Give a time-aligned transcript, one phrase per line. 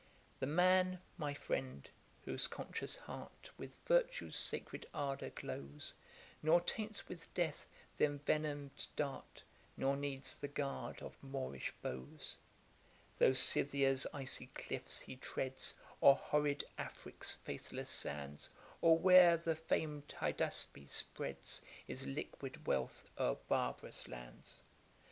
[0.39, 1.87] The man, my friend,
[2.25, 5.93] whose conscious heart With virtue's sacred ardour glows,
[6.41, 9.43] Nor taints with death the envenom'd dart,
[9.77, 12.35] Nor needs the guard of Moorish bows:
[13.19, 18.49] Though Scythia's icy cliffs he treads, Or horrid Africk's faithless sands;
[18.81, 24.61] Or where the fam'd Hydaspes spreads His liquid wealth o'er barbarous lands.